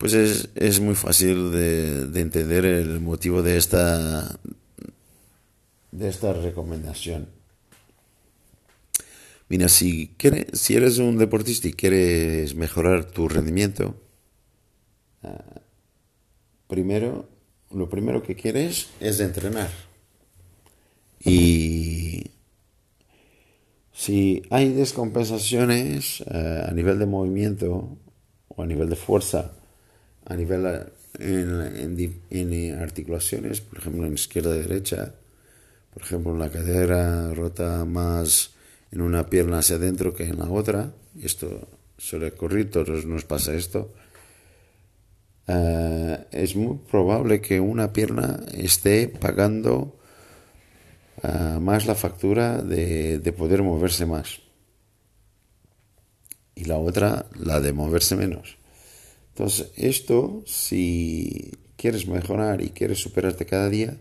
pues 0.04 0.50
es, 0.56 0.82
muy 0.82 0.96
fácil 0.96 1.54
de, 1.54 2.20
entender 2.20 2.66
el 2.66 3.00
motivo 3.00 3.42
de 3.42 3.56
esta, 3.56 4.38
de 5.94 6.10
esta 6.10 6.34
recomendación. 6.34 7.30
Mira, 9.48 9.70
si, 9.70 10.10
quieres, 10.18 10.60
si 10.60 10.76
eres 10.76 10.98
un 10.98 11.18
deportista 11.18 11.70
y 11.70 11.72
quieres 11.72 12.54
mejorar 12.54 13.06
tu 13.06 13.30
rendimiento, 13.30 13.96
ah, 15.24 15.62
primero, 16.68 17.30
lo 17.72 17.88
primero 17.88 18.24
que 18.24 18.36
quieres 18.36 18.90
es 19.00 19.22
entrenar. 19.22 19.70
Y 21.24 22.30
si 23.94 24.42
hay 24.50 24.74
descompensaciones 24.74 26.26
ah, 26.30 26.66
a 26.68 26.74
nivel 26.74 27.00
de 27.00 27.06
movimiento 27.06 27.98
o 28.50 28.64
a 28.64 28.66
nivel 28.66 28.90
de 28.90 28.98
fuerza, 28.98 29.54
a 30.26 30.36
nivel 30.36 30.92
en, 31.20 32.82
articulaciones, 32.82 33.62
por 33.62 33.80
ejemplo 33.80 34.06
en 34.06 34.14
izquierda 34.14 34.56
y 34.56 34.60
derecha, 34.60 35.14
por 35.94 36.04
ejemplo 36.04 36.38
la 36.38 36.50
cadera 36.50 37.34
rota 37.34 37.86
más 37.86 38.52
en 38.92 39.02
una 39.02 39.28
pierna 39.28 39.60
hacia 39.60 39.76
adentro 39.76 40.14
que 40.14 40.24
en 40.24 40.40
la 40.40 40.50
otra, 40.50 40.92
esto 41.22 41.68
suele 41.98 42.28
ocurrir, 42.28 42.72
todos 42.72 43.06
nos 43.06 43.26
pasa 43.26 43.54
esto, 43.54 43.94
eh, 45.48 46.26
es 46.32 46.56
muy 46.56 46.78
probable 46.90 47.42
que 47.42 47.60
una 47.60 47.92
pierna 47.92 48.40
esté 48.54 49.08
pagando 49.08 50.00
eh, 51.22 51.58
más 51.60 51.86
la 51.86 51.96
factura 51.96 52.62
de, 52.62 53.20
de 53.20 53.32
poder 53.34 53.62
moverse 53.62 54.06
más. 54.06 54.40
Y 56.56 56.66
la 56.66 56.78
otra 56.78 57.26
la 57.36 57.60
de 57.60 57.74
moverse 57.74 58.16
menos. 58.16 58.58
Entonces, 59.34 59.72
esto, 59.78 60.44
si 60.46 61.52
quieres 61.76 62.08
mejorar 62.08 62.62
y 62.62 62.70
quieres 62.70 63.00
superarte 63.00 63.48
cada 63.48 63.68
día, 63.68 63.98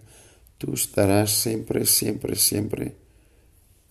tú 0.58 0.74
estarás 0.74 1.30
siempre, 1.30 1.86
siempre, 1.86 2.36
siempre 2.36 2.96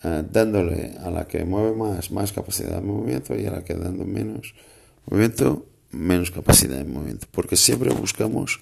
eh, 0.04 0.24
dándole 0.32 0.98
a 1.00 1.10
la 1.10 1.28
que 1.28 1.44
mueve 1.44 1.76
más, 1.76 2.12
más 2.12 2.32
capacidad 2.32 2.76
de 2.76 2.82
movimiento 2.82 3.36
y 3.36 3.48
a 3.48 3.52
la 3.52 3.64
que 3.64 3.74
dando 3.74 4.06
menos 4.06 4.54
movimiento, 5.08 5.66
menos 5.90 6.30
capacidad 6.30 6.78
de 6.78 6.86
movimiento. 6.86 7.26
Porque 7.32 7.56
siempre 7.56 7.90
buscamos 7.90 8.60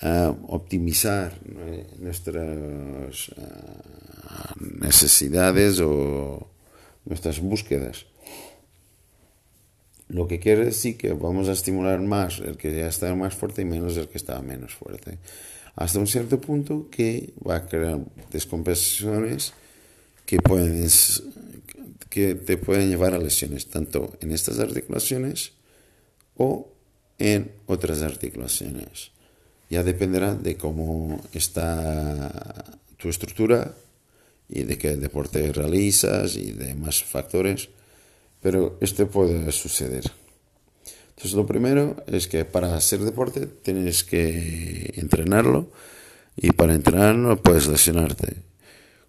eh, 0.00 0.32
optimizar 0.46 1.36
nuestras 1.98 3.32
necesidades 4.58 5.80
o 5.80 6.48
nuestras 7.04 7.40
búsquedas. 7.40 8.06
Lo 10.10 10.26
que 10.26 10.40
quiere 10.40 10.64
decir 10.64 10.96
que 10.96 11.12
vamos 11.12 11.48
a 11.48 11.52
estimular 11.52 12.00
más 12.00 12.40
el 12.40 12.56
que 12.56 12.76
ya 12.76 12.88
está 12.88 13.14
más 13.14 13.34
fuerte 13.34 13.62
y 13.62 13.64
menos 13.64 13.96
el 13.96 14.08
que 14.08 14.18
está 14.18 14.40
menos 14.42 14.74
fuerte. 14.74 15.18
Hasta 15.76 16.00
un 16.00 16.08
cierto 16.08 16.40
punto 16.40 16.88
que 16.90 17.32
va 17.46 17.56
a 17.56 17.66
crear 17.66 18.00
descompensaciones 18.32 19.52
que, 20.26 20.38
pueden, 20.38 20.88
que 22.08 22.34
te 22.34 22.56
pueden 22.56 22.88
llevar 22.88 23.14
a 23.14 23.18
lesiones, 23.18 23.68
tanto 23.68 24.12
en 24.20 24.32
estas 24.32 24.58
articulaciones 24.58 25.52
o 26.36 26.68
en 27.18 27.52
otras 27.66 28.02
articulaciones. 28.02 29.12
Ya 29.70 29.84
dependerá 29.84 30.34
de 30.34 30.56
cómo 30.56 31.22
está 31.32 32.64
tu 32.96 33.08
estructura 33.08 33.76
y 34.48 34.64
de 34.64 34.76
qué 34.76 34.96
deporte 34.96 35.52
realizas 35.52 36.34
y 36.34 36.50
de 36.50 36.74
más 36.74 37.04
factores 37.04 37.68
pero 38.40 38.78
esto 38.80 39.08
puede 39.08 39.50
suceder. 39.52 40.04
Entonces 41.10 41.32
lo 41.34 41.46
primero 41.46 41.96
es 42.06 42.26
que 42.28 42.44
para 42.44 42.74
hacer 42.74 43.00
deporte 43.00 43.46
tienes 43.46 44.04
que 44.04 44.94
entrenarlo 44.96 45.70
y 46.34 46.52
para 46.52 46.74
entrenarlo 46.74 47.36
puedes 47.42 47.68
lesionarte. 47.68 48.36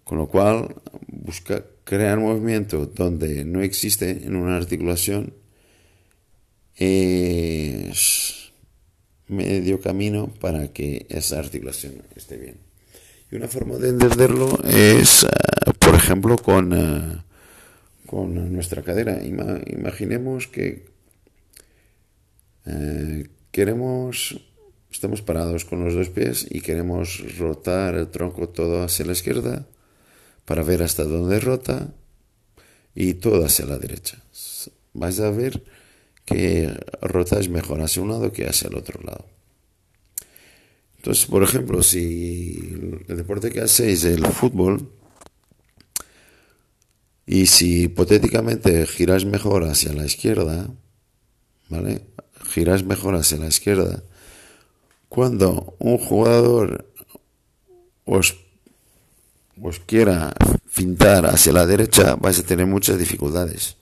Con 0.04 0.18
lo 0.18 0.28
cual 0.28 0.74
busca 1.06 1.64
crear 1.84 2.18
movimiento 2.18 2.84
donde 2.84 3.44
no 3.46 3.62
existe 3.62 4.10
en 4.10 4.36
una 4.36 4.56
articulación 4.56 5.32
es 6.76 8.52
medio 9.28 9.80
camino 9.80 10.28
para 10.40 10.68
que 10.68 11.06
esa 11.08 11.38
articulación 11.38 12.02
esté 12.14 12.36
bien. 12.36 12.58
Y 13.30 13.36
una 13.36 13.48
forma 13.48 13.76
de 13.76 13.88
entenderlo 13.88 14.58
es, 14.64 15.24
eh, 15.24 15.28
por 15.78 15.94
ejemplo, 15.94 16.36
con... 16.36 16.72
Eh, 16.74 17.31
con 18.12 18.52
nuestra 18.52 18.82
cadera. 18.82 19.24
imaginemos 19.24 20.46
que 20.46 20.84
eh, 22.66 23.26
queremos, 23.50 24.38
estamos 24.90 25.22
parados 25.22 25.64
con 25.64 25.82
los 25.82 25.94
dos 25.94 26.10
pies 26.10 26.46
y 26.50 26.60
queremos 26.60 27.38
rotar 27.38 27.94
el 27.94 28.08
tronco 28.08 28.50
todo 28.50 28.82
hacia 28.82 29.06
la 29.06 29.12
izquierda 29.12 29.64
para 30.44 30.62
ver 30.62 30.82
hasta 30.82 31.04
dónde 31.04 31.40
rota 31.40 31.94
y 32.94 33.14
todo 33.14 33.46
hacia 33.46 33.64
la 33.64 33.78
derecha. 33.78 34.22
Vais 34.92 35.18
a 35.18 35.30
ver 35.30 35.62
que 36.26 36.70
rotáis 37.00 37.48
mejor 37.48 37.80
hacia 37.80 38.02
un 38.02 38.10
lado 38.10 38.30
que 38.30 38.46
hacia 38.46 38.68
el 38.68 38.76
otro 38.76 39.00
lado. 39.02 39.24
Entonces, 40.98 41.24
por 41.24 41.42
ejemplo, 41.42 41.82
si 41.82 42.58
el 43.08 43.16
deporte 43.16 43.50
que 43.50 43.62
hacéis, 43.62 44.04
el 44.04 44.26
fútbol, 44.26 44.92
y 47.26 47.46
si 47.46 47.82
hipotéticamente 47.82 48.86
giras 48.86 49.24
mejor 49.24 49.64
hacia 49.64 49.92
la 49.92 50.04
izquierda, 50.04 50.68
¿vale? 51.68 52.06
Giras 52.44 52.84
mejor 52.84 53.14
hacia 53.14 53.38
la 53.38 53.46
izquierda. 53.46 54.02
Cuando 55.08 55.76
un 55.78 55.98
jugador 55.98 56.92
os, 58.04 58.36
os 59.60 59.80
quiera 59.80 60.34
fintar 60.66 61.26
hacia 61.26 61.52
la 61.52 61.66
derecha, 61.66 62.16
vais 62.16 62.38
a 62.38 62.42
tener 62.42 62.66
muchas 62.66 62.98
dificultades. 62.98 63.76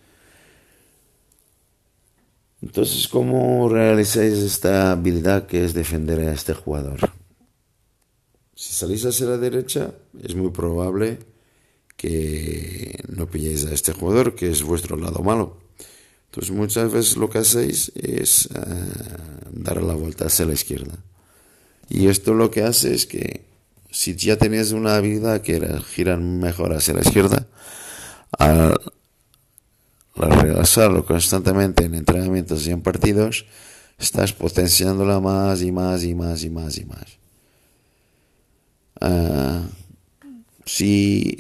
Entonces, 2.62 3.08
¿cómo 3.08 3.70
realizáis 3.70 4.34
esta 4.34 4.92
habilidad 4.92 5.46
que 5.46 5.64
es 5.64 5.72
defender 5.72 6.20
a 6.20 6.32
este 6.32 6.52
jugador? 6.52 6.98
Si 8.54 8.74
salís 8.74 9.06
hacia 9.06 9.26
la 9.26 9.38
derecha, 9.38 9.94
es 10.22 10.34
muy 10.34 10.50
probable 10.50 11.18
que 12.00 13.04
no 13.08 13.26
pilléis 13.26 13.66
a 13.66 13.74
este 13.74 13.92
jugador, 13.92 14.34
que 14.34 14.50
es 14.50 14.62
vuestro 14.62 14.96
lado 14.96 15.22
malo. 15.22 15.58
Entonces 16.30 16.50
muchas 16.50 16.90
veces 16.90 17.18
lo 17.18 17.28
que 17.28 17.40
hacéis 17.40 17.92
es 17.94 18.46
eh, 18.46 18.58
dar 19.52 19.82
la 19.82 19.92
vuelta 19.92 20.24
hacia 20.24 20.46
la 20.46 20.54
izquierda. 20.54 20.94
Y 21.90 22.06
esto 22.06 22.32
lo 22.32 22.50
que 22.50 22.62
hace 22.62 22.94
es 22.94 23.04
que 23.04 23.44
si 23.90 24.16
ya 24.16 24.38
tenéis 24.38 24.72
una 24.72 24.96
habilidad 24.96 25.42
que 25.42 25.56
era 25.56 25.78
girar 25.82 26.20
mejor 26.20 26.72
hacia 26.72 26.94
la 26.94 27.02
izquierda, 27.02 27.46
al, 28.38 28.80
al 30.16 31.04
constantemente 31.04 31.84
en 31.84 31.94
entrenamientos 31.94 32.66
y 32.66 32.70
en 32.70 32.80
partidos, 32.80 33.44
estás 33.98 34.32
potenciándola 34.32 35.20
más 35.20 35.60
y 35.60 35.70
más 35.70 36.02
y 36.02 36.14
más 36.14 36.44
y 36.44 36.48
más 36.48 36.78
y 36.78 36.84
más. 36.86 37.18
Ah, 39.02 39.66
si 40.64 41.36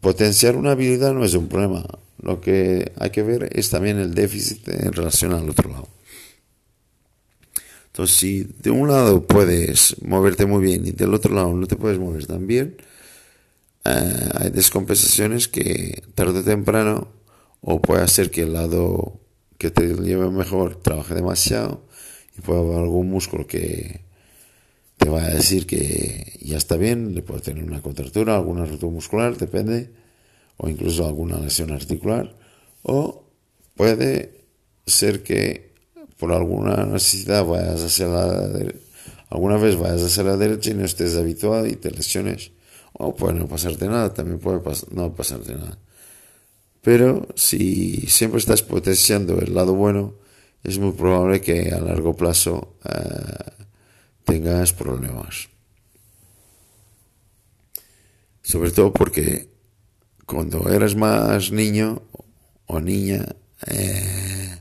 Potenciar 0.00 0.56
una 0.56 0.72
habilidad 0.72 1.12
no 1.12 1.24
es 1.24 1.34
un 1.34 1.48
problema. 1.48 1.84
Lo 2.22 2.40
que 2.40 2.92
hay 2.96 3.10
que 3.10 3.22
ver 3.22 3.50
es 3.52 3.70
también 3.70 3.98
el 3.98 4.14
déficit 4.14 4.68
en 4.68 4.92
relación 4.92 5.32
al 5.32 5.48
otro 5.48 5.70
lado. 5.70 5.88
Entonces, 7.86 8.16
si 8.16 8.44
de 8.44 8.70
un 8.70 8.88
lado 8.88 9.26
puedes 9.26 9.96
moverte 10.02 10.46
muy 10.46 10.62
bien 10.62 10.86
y 10.86 10.92
del 10.92 11.12
otro 11.12 11.34
lado 11.34 11.52
no 11.52 11.66
te 11.66 11.76
puedes 11.76 11.98
mover 11.98 12.26
tan 12.26 12.46
bien, 12.46 12.76
eh, 13.84 14.28
hay 14.34 14.50
descompensaciones 14.50 15.48
que 15.48 16.02
tarde 16.14 16.40
o 16.40 16.44
temprano 16.44 17.08
o 17.60 17.80
puede 17.82 18.02
hacer 18.02 18.30
que 18.30 18.42
el 18.42 18.52
lado 18.52 19.20
que 19.58 19.70
te 19.70 19.94
lleve 19.94 20.30
mejor 20.30 20.76
trabaje 20.76 21.14
demasiado 21.14 21.84
y 22.36 22.40
puede 22.40 22.60
haber 22.60 22.78
algún 22.78 23.10
músculo 23.10 23.46
que 23.46 24.00
te 25.00 25.08
va 25.08 25.24
a 25.24 25.30
decir 25.30 25.66
que 25.66 26.38
ya 26.42 26.58
está 26.58 26.76
bien, 26.76 27.14
le 27.14 27.22
puede 27.22 27.40
tener 27.40 27.64
una 27.64 27.80
contractura, 27.80 28.36
alguna 28.36 28.66
rotura 28.66 28.92
muscular, 28.92 29.36
depende, 29.36 29.90
o 30.58 30.68
incluso 30.68 31.06
alguna 31.06 31.38
lesión 31.38 31.72
articular, 31.72 32.36
o 32.82 33.24
puede 33.74 34.44
ser 34.86 35.22
que 35.22 35.72
por 36.18 36.32
alguna 36.32 36.84
necesidad 36.84 37.46
vayas 37.46 37.82
hacia 37.82 38.08
la 38.08 38.48
alguna 39.30 39.56
vez 39.56 39.76
vayas 39.78 40.02
hacia 40.02 40.22
la 40.24 40.36
derecha 40.36 40.70
y 40.70 40.74
no 40.74 40.84
estés 40.84 41.16
habituado 41.16 41.66
y 41.66 41.76
te 41.76 41.90
lesiones, 41.90 42.52
o 42.92 43.16
puede 43.16 43.34
no 43.34 43.48
pasarte 43.48 43.86
nada, 43.86 44.12
también 44.12 44.38
puede 44.38 44.60
no 44.90 45.14
pasarte 45.14 45.54
nada. 45.54 45.78
Pero 46.82 47.26
si 47.36 48.06
siempre 48.08 48.38
estás 48.38 48.62
potenciando 48.62 49.38
el 49.40 49.54
lado 49.54 49.74
bueno, 49.74 50.14
es 50.62 50.78
muy 50.78 50.92
probable 50.92 51.40
que 51.40 51.70
a 51.70 51.80
largo 51.80 52.14
plazo 52.14 52.76
eh, 52.84 53.64
tengas 54.30 54.72
problemas. 54.72 55.48
Sobre 58.42 58.70
todo 58.70 58.92
porque 58.92 59.48
cuando 60.24 60.68
eras 60.70 60.94
más 60.94 61.50
niño 61.50 62.02
o 62.66 62.80
niña, 62.80 63.26
eh, 63.66 64.56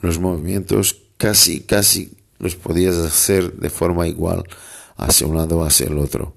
los 0.00 0.18
movimientos 0.18 1.02
casi, 1.16 1.60
casi 1.60 2.16
los 2.38 2.54
podías 2.54 2.94
hacer 2.96 3.54
de 3.54 3.70
forma 3.70 4.06
igual 4.06 4.44
hacia 4.96 5.26
un 5.26 5.36
lado 5.36 5.58
o 5.58 5.64
hacia 5.64 5.86
el 5.86 5.98
otro. 5.98 6.36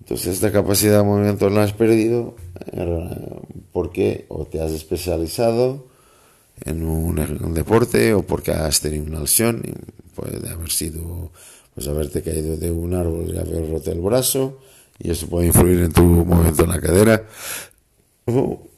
Entonces 0.00 0.34
esta 0.34 0.52
capacidad 0.52 0.98
de 0.98 1.04
movimiento 1.04 1.48
la 1.48 1.62
has 1.62 1.72
perdido 1.72 2.36
eh, 2.72 3.40
porque 3.72 4.26
o 4.28 4.44
te 4.44 4.60
has 4.60 4.72
especializado 4.72 5.86
en 6.64 6.84
un, 6.84 7.54
deporte 7.54 8.12
o 8.12 8.22
porque 8.22 8.50
has 8.52 8.80
tenido 8.80 9.04
una 9.04 9.20
lesión, 9.20 9.62
puede 10.14 10.48
haber 10.48 10.70
sido 10.70 11.32
pues 11.74 11.88
haberte 11.88 12.22
caído 12.22 12.56
de 12.56 12.70
un 12.70 12.94
árbol 12.94 13.32
y 13.34 13.38
haber 13.38 13.70
roto 13.70 13.92
el 13.92 14.00
brazo 14.00 14.60
y 14.98 15.10
eso 15.10 15.26
puede 15.28 15.46
influir 15.46 15.80
en 15.80 15.92
tu 15.92 16.02
movimiento 16.02 16.64
en 16.64 16.70
la 16.70 16.80
cadera. 16.80 17.26
O 18.26 18.68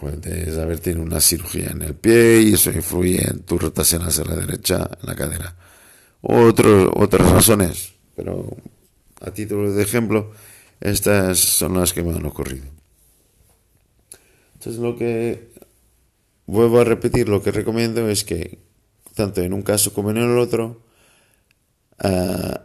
puedes 0.00 0.56
haber 0.58 0.78
tenido 0.80 1.02
una 1.02 1.20
cirugía 1.20 1.70
en 1.70 1.82
el 1.82 1.94
pie 1.94 2.42
y 2.42 2.54
eso 2.54 2.70
influye 2.70 3.22
en 3.28 3.40
tu 3.40 3.58
rotación 3.58 4.02
hacia 4.02 4.24
la 4.24 4.36
derecha 4.36 4.88
en 5.00 5.08
la 5.08 5.14
cadera. 5.14 5.56
Otro, 6.22 6.92
otras 6.96 7.30
razones, 7.30 7.94
pero 8.16 8.56
a 9.20 9.30
título 9.30 9.72
de 9.72 9.82
ejemplo, 9.82 10.32
estas 10.80 11.38
son 11.38 11.78
las 11.78 11.92
que 11.92 12.02
me 12.02 12.14
han 12.14 12.26
ocurrido. 12.26 12.66
Entonces 14.54 14.80
lo 14.80 14.96
que 14.96 15.52
vuelvo 16.46 16.80
a 16.80 16.84
repetir, 16.84 17.28
lo 17.28 17.42
que 17.42 17.52
recomiendo 17.52 18.08
es 18.08 18.24
que 18.24 18.58
tanto 19.18 19.42
en 19.42 19.52
un 19.52 19.62
caso 19.62 19.92
como 19.92 20.12
en 20.12 20.18
el 20.18 20.38
otro, 20.38 20.80
ah, 21.98 22.62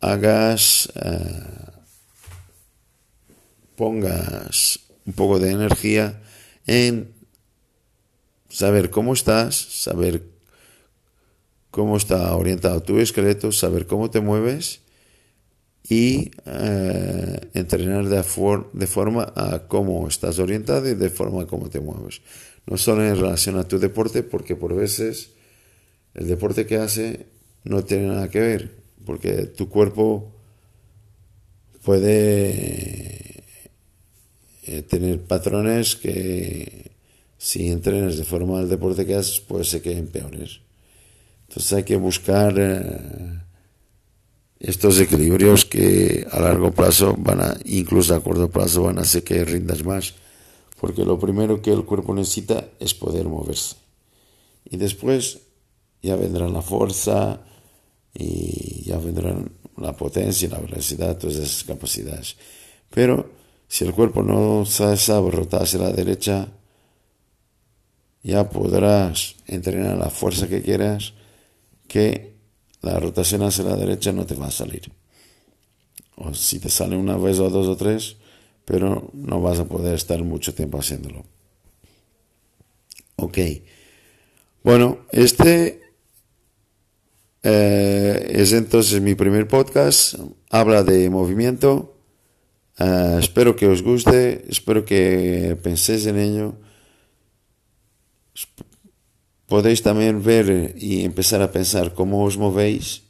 hagas, 0.00 0.92
ah, 0.96 1.84
pongas 3.76 4.80
un 5.06 5.12
poco 5.12 5.38
de 5.38 5.52
energía 5.52 6.20
en 6.66 7.14
saber 8.48 8.90
cómo 8.90 9.12
estás, 9.12 9.54
saber 9.54 10.24
cómo 11.70 11.96
está 11.96 12.34
orientado 12.34 12.82
tu 12.82 12.98
esqueleto, 12.98 13.52
saber 13.52 13.86
cómo 13.86 14.10
te 14.10 14.20
mueves 14.20 14.80
y 15.88 16.32
eh, 16.46 17.48
entrenar 17.54 18.08
de, 18.08 18.16
de, 18.16 18.86
forma 18.88 19.32
a 19.36 19.68
cómo 19.68 20.08
estás 20.08 20.40
orientado 20.40 20.88
y 20.88 20.94
de 20.94 21.10
forma 21.10 21.42
a 21.42 21.46
cómo 21.46 21.70
te 21.70 21.78
mueves. 21.78 22.22
No 22.66 22.76
solo 22.76 23.06
en 23.06 23.14
relación 23.14 23.56
a 23.56 23.68
tu 23.68 23.78
deporte, 23.78 24.24
porque 24.24 24.56
por 24.56 24.74
veces 24.74 25.35
el 26.16 26.26
deporte 26.26 26.66
que 26.66 26.78
hace 26.78 27.26
no 27.64 27.84
tiene 27.84 28.08
nada 28.08 28.30
que 28.30 28.40
ver, 28.40 28.70
porque 29.04 29.44
tu 29.44 29.68
cuerpo 29.68 30.32
puede 31.84 33.44
eh, 34.64 34.82
tener 34.82 35.20
patrones 35.22 35.94
que 35.94 36.90
si 37.38 37.68
entrenas 37.68 38.16
de 38.16 38.24
forma 38.24 38.58
al 38.58 38.68
deporte 38.68 39.04
que 39.04 39.14
haces, 39.14 39.40
pues 39.40 39.68
se 39.68 39.82
queden 39.82 40.08
peores. 40.08 40.60
Entonces 41.48 41.72
hay 41.74 41.84
que 41.84 41.96
buscar 41.96 42.54
eh, 42.58 43.40
estos 44.58 44.98
equilibrios 44.98 45.66
que 45.66 46.26
a 46.30 46.40
largo 46.40 46.72
plazo 46.72 47.14
van 47.18 47.40
a, 47.40 47.56
incluso 47.66 48.14
a 48.14 48.22
corto 48.22 48.50
plazo, 48.50 48.84
van 48.84 48.98
a 48.98 49.02
hacer 49.02 49.22
que 49.22 49.44
rindas 49.44 49.84
más. 49.84 50.14
Porque 50.80 51.04
lo 51.04 51.18
primero 51.18 51.60
que 51.60 51.72
el 51.72 51.84
cuerpo 51.84 52.14
necesita 52.14 52.68
es 52.80 52.94
poder 52.94 53.26
moverse. 53.26 53.76
Y 54.64 54.76
después 54.76 55.45
ya 56.02 56.16
vendrá 56.16 56.48
la 56.48 56.62
fuerza 56.62 57.40
y 58.14 58.84
ya 58.84 58.98
vendrán 58.98 59.52
la 59.76 59.96
potencia, 59.96 60.48
la 60.48 60.58
velocidad, 60.58 61.18
todas 61.18 61.36
esas 61.36 61.64
capacidades. 61.64 62.36
Pero 62.90 63.30
si 63.68 63.84
el 63.84 63.92
cuerpo 63.92 64.22
no 64.22 64.64
sabe 64.64 65.30
rotarse 65.30 65.76
a 65.76 65.82
la 65.82 65.92
derecha, 65.92 66.48
ya 68.22 68.48
podrás 68.48 69.36
entrenar 69.46 69.98
la 69.98 70.10
fuerza 70.10 70.48
que 70.48 70.62
quieras, 70.62 71.14
que 71.86 72.36
la 72.82 72.98
rotación 72.98 73.42
hacia 73.42 73.64
la 73.64 73.76
derecha 73.76 74.12
no 74.12 74.26
te 74.26 74.34
va 74.34 74.46
a 74.46 74.50
salir. 74.50 74.90
O 76.16 76.32
si 76.34 76.58
te 76.58 76.68
sale 76.68 76.96
una 76.96 77.16
vez 77.16 77.38
o 77.38 77.50
dos 77.50 77.66
o 77.66 77.76
tres, 77.76 78.16
pero 78.64 79.10
no 79.12 79.40
vas 79.40 79.60
a 79.60 79.66
poder 79.66 79.94
estar 79.94 80.22
mucho 80.24 80.54
tiempo 80.54 80.78
haciéndolo. 80.78 81.24
Ok. 83.16 83.38
Bueno, 84.64 85.06
este 85.12 85.85
eh, 87.48 88.26
es 88.42 88.52
entonces 88.52 89.00
mi 89.00 89.14
primer 89.14 89.46
podcast. 89.46 90.16
Habla 90.50 90.82
de 90.82 91.08
movimiento. 91.10 91.94
Eh, 92.76 93.18
espero 93.20 93.54
que 93.54 93.68
os 93.68 93.82
guste, 93.82 94.44
espero 94.48 94.84
que 94.84 95.56
penséis 95.62 96.06
en 96.06 96.18
ello. 96.18 96.54
Podéis 99.46 99.80
también 99.80 100.24
ver 100.24 100.74
y 100.76 101.04
empezar 101.04 101.40
a 101.40 101.52
pensar 101.52 101.94
cómo 101.94 102.24
os 102.24 102.36
movéis. 102.36 103.02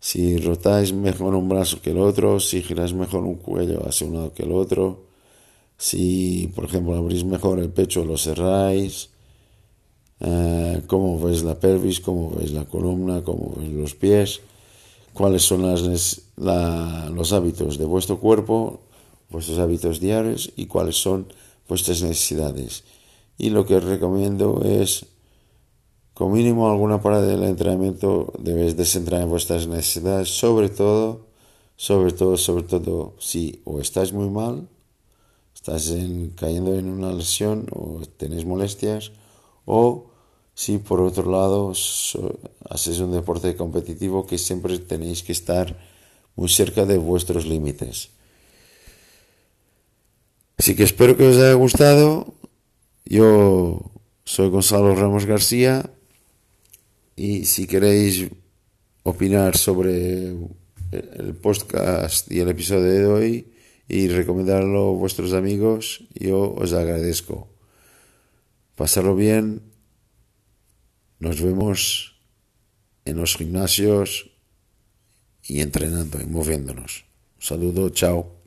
Si 0.00 0.38
rotáis 0.38 0.94
mejor 0.94 1.34
un 1.34 1.50
brazo 1.50 1.82
que 1.82 1.90
el 1.90 1.98
otro, 1.98 2.40
si 2.40 2.62
giráis 2.62 2.94
mejor 2.94 3.22
un 3.24 3.36
cuello 3.36 3.86
hacia 3.86 4.06
un 4.06 4.14
lado 4.14 4.32
que 4.32 4.44
el 4.44 4.52
otro, 4.52 5.04
si 5.76 6.50
por 6.54 6.64
ejemplo 6.64 6.96
abrís 6.96 7.24
mejor 7.24 7.58
el 7.58 7.68
pecho 7.68 8.00
o 8.00 8.06
lo 8.06 8.16
cerráis, 8.16 9.11
eh, 10.24 10.82
cómo 10.86 11.18
veis 11.18 11.42
la 11.42 11.58
pelvis, 11.58 11.98
cómo 11.98 12.30
veis 12.30 12.52
la 12.52 12.64
columna, 12.64 13.22
cómo 13.24 13.54
veis 13.56 13.72
los 13.72 13.94
pies, 13.94 14.40
cuáles 15.12 15.42
son 15.42 15.66
las, 15.66 15.82
los 17.10 17.32
hábitos 17.32 17.76
de 17.76 17.84
vuestro 17.84 18.20
cuerpo, 18.20 18.80
vuestros 19.30 19.58
hábitos 19.58 19.98
diarios 19.98 20.52
y 20.54 20.66
cuáles 20.66 20.96
son 20.96 21.26
vuestras 21.68 22.02
necesidades. 22.02 22.84
Y 23.36 23.50
lo 23.50 23.66
que 23.66 23.74
os 23.74 23.84
recomiendo 23.84 24.62
es, 24.64 25.06
con 26.14 26.32
mínimo 26.32 26.70
alguna 26.70 27.02
parada 27.02 27.26
del 27.26 27.42
entrenamiento, 27.42 28.32
debéis 28.38 28.76
de 28.76 28.84
centrar 28.84 29.22
en 29.22 29.30
vuestras 29.30 29.66
necesidades, 29.66 30.28
sobre 30.28 30.68
todo, 30.68 31.26
sobre 31.74 32.12
todo, 32.12 32.36
sobre 32.36 32.62
todo, 32.62 33.14
si 33.18 33.60
o 33.64 33.80
estáis 33.80 34.12
muy 34.12 34.30
mal, 34.30 34.68
estás 35.52 35.92
cayendo 36.36 36.74
en 36.74 36.88
una 36.88 37.12
lesión 37.12 37.66
o 37.72 38.00
tenéis 38.16 38.44
molestias, 38.44 39.10
o 39.64 40.11
si 40.54 40.78
por 40.78 41.00
otro 41.00 41.30
lado 41.30 41.72
hacéis 42.68 42.98
un 43.00 43.12
deporte 43.12 43.56
competitivo 43.56 44.26
que 44.26 44.38
siempre 44.38 44.78
tenéis 44.78 45.22
que 45.22 45.32
estar 45.32 45.76
muy 46.36 46.48
cerca 46.48 46.84
de 46.84 46.98
vuestros 46.98 47.46
límites. 47.46 48.10
Así 50.58 50.74
que 50.76 50.84
espero 50.84 51.16
que 51.16 51.26
os 51.26 51.36
haya 51.36 51.54
gustado. 51.54 52.34
Yo 53.04 53.90
soy 54.24 54.48
Gonzalo 54.48 54.94
Ramos 54.94 55.26
García 55.26 55.90
y 57.16 57.46
si 57.46 57.66
queréis 57.66 58.28
opinar 59.02 59.56
sobre 59.56 60.28
el 60.92 61.34
podcast 61.40 62.30
y 62.30 62.40
el 62.40 62.48
episodio 62.50 62.82
de 62.82 63.06
hoy 63.06 63.52
y 63.88 64.08
recomendarlo 64.08 64.90
a 64.90 64.92
vuestros 64.92 65.32
amigos, 65.32 66.04
yo 66.14 66.54
os 66.54 66.72
agradezco. 66.72 67.48
Pasarlo 68.76 69.16
bien 69.16 69.71
nos 71.22 71.40
vemos 71.40 72.16
en 73.04 73.16
los 73.16 73.36
gimnasios 73.36 74.32
y 75.44 75.60
entrenando 75.60 76.20
y 76.20 76.26
moviéndonos. 76.26 77.04
Un 77.36 77.42
saludo, 77.42 77.90
chao. 77.90 78.41